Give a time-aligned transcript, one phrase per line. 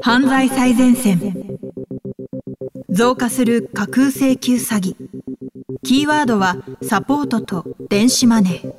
[0.00, 1.58] 犯罪最前線。
[2.90, 4.96] 増加する架空請求詐欺。
[5.82, 8.72] キーワードはサポートと電子マネー。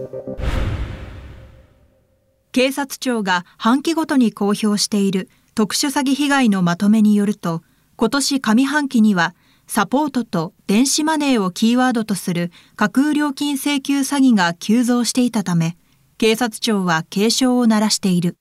[2.54, 7.62] 警察庁が半期ごとに公表している特殊詐欺被害のまとめによると
[7.97, 9.36] 今年上半期には
[9.68, 15.76] サポートと電子マネーをキーワードとする架空料金請求詐欺が急増していたため
[16.18, 18.38] 警察庁は警鐘を鳴らしている。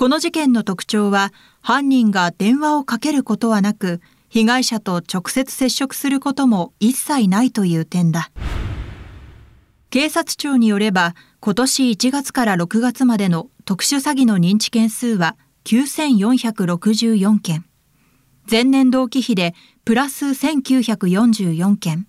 [0.00, 1.30] この事件の特徴は、
[1.60, 4.00] 犯人が電話をかけることはなく、
[4.30, 8.30] 被害者と直接接触することも一切ないという点だ。
[9.90, 17.66] 警察庁によれば、今年1月から6月までの特殊詐欺の認知件数は9464件。
[18.50, 19.54] 前年同期比で
[19.84, 22.06] プラス1944件。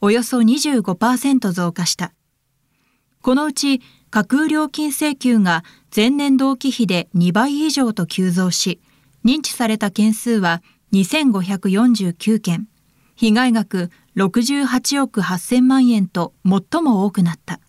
[0.00, 2.12] およそ25%増加した。
[3.22, 5.62] このうち架空料金請求が
[5.94, 8.80] 前年同期比で2倍以上と急増し、
[9.24, 10.62] 認知された件数は
[10.92, 12.68] 2549件、
[13.16, 17.60] 被害額68億8000万円と最も多くなった。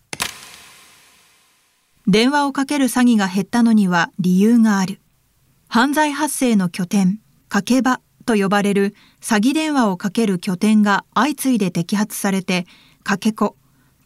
[2.06, 5.00] 電話をかける詐欺が減ったのには理由がある。
[5.68, 12.66] 犯罪発生の拠点、かけ場と呼ばれる詐欺電話をかける拠点が相次いで摘発されて、
[13.02, 13.56] かけ子、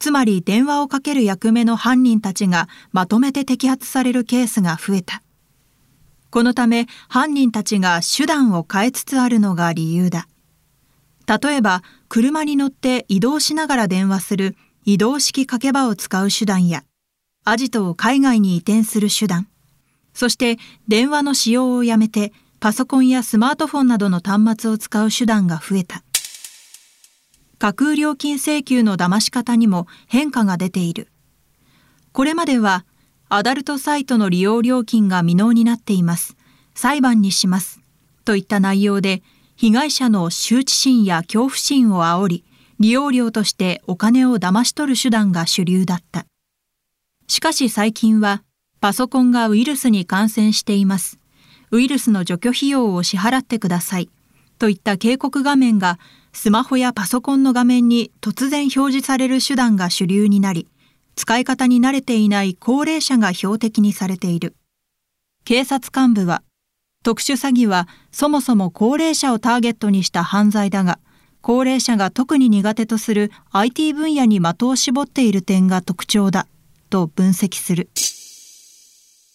[0.06, 5.20] つまり電話をかける役目の犯人たちがまとめて摘発されるケースが増えた。
[6.30, 10.28] このため犯人たちが手段を変えつつあるのが理由だ。
[11.26, 16.84] 例えば、車に乗って移動しながら電話する移動式かけ場を使う手段や、
[17.44, 19.48] アジトを海外に移転する手段、
[20.14, 26.04] そして電話の使用をやめてパソコンやスマートフォンなどの端末を使う手段が増えた。
[27.58, 31.08] 架空料金請求の騙し方にも変化が出ている。
[32.12, 32.84] これまでは、
[33.28, 36.36] アダルトサイトの利用料金が未納になっています。
[36.74, 37.80] 裁判にします。
[38.24, 39.22] といった内容で、
[39.56, 42.44] 被害者の羞恥心や恐怖心を煽り、
[42.78, 46.26] 利用料としてお金を騙し取る手段が主流だった。
[47.26, 48.42] しかし最近は、
[48.80, 51.18] パソコンがウイルスに感染しています。
[51.70, 54.10] ウイルスの除去費用を支払ってください。
[54.58, 55.98] といった警告画面が
[56.36, 60.68] スマホやパソコンの画面に突然表示される手段が主流になり、
[61.16, 64.54] 使い方に慣れていない高齢者が標的にされている。
[65.46, 66.42] 警察幹部は、
[67.02, 70.98] 特殊詐欺はそもそも高齢者をターゲットにした犯罪だが、
[71.40, 76.46] 高齢者が特に苦手とする IT 分野に的を絞っている点が特徴だ、
[76.90, 77.88] と分析する。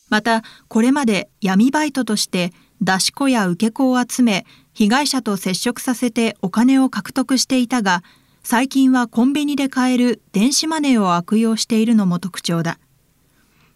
[0.07, 8.03] また、これまで闇バイトとして出し子や受け子を集め、被害者と接触させてお金を獲得していたが、
[8.43, 12.79] 最近はコンビニで買える電子マネーを悪用しているのも特徴だ。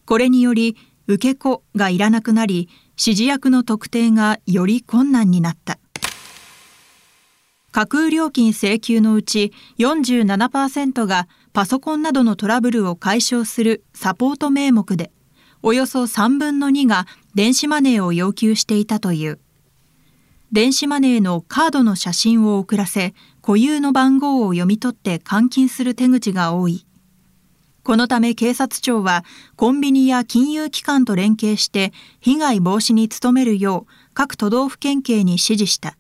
[0.06, 5.78] これにより、受け子がいらなくなり、指示役の特定がより困難になった。
[7.72, 15.12] 架空料金請求のうち47%がパソコンなどのトラブルを解消するサポート名目で、
[15.62, 19.40] およそ3分の2が電子マネーを要求していたという。
[20.56, 26.88] 電子マネーのカードの写真を送らせ、固有の番号を読み取って換金する手口が多い。
[27.84, 29.26] このため警察庁は
[29.58, 35.98] コンビニや金融機関と連携して被害防止に努めるよう各都道府県警に指示した。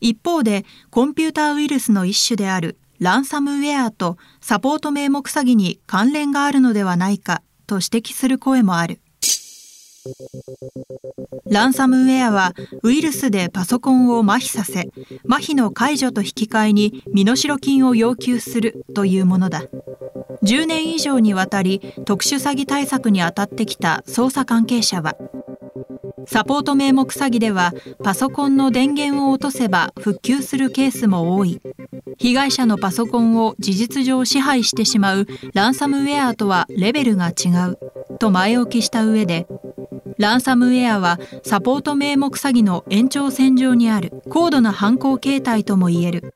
[0.00, 9.00] 一方でコンピューターウイルスの一種であるランサムウェアとサポート名目詐欺に関連があるのではないかと指摘する声もある。
[11.50, 12.52] ランサムウェアは
[12.82, 14.88] ウイルスでパソコンを麻痺させ、
[15.28, 19.62] 麻痺の解除と引き換えに身代金を要求するというものだ。
[20.42, 25.16] 10年以上にわたり特殊詐欺対策に当たってきた捜査関係者は、
[26.26, 27.72] サポート名目詐欺では
[28.02, 31.60] パソコンの電源を落とせば復旧するケースも多い。
[32.18, 37.78] 被害者のパソコンを事実上支配してしまうランサムウェアとはレベルが違う
[38.18, 39.46] と前置きした上で
[40.20, 46.34] ランサムウェアはサポート名目詐欺の延長線上にある高度な犯行形態ともいえる。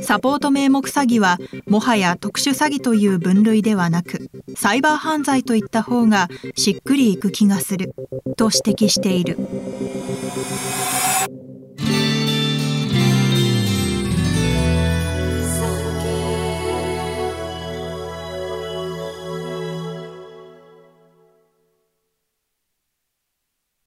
[0.00, 7.94] サポート名目詐欺はもはや特殊詐欺という分類ではなく、サイバー犯罪といった方がしっくりいく気がする
[8.36, 9.38] と指摘している。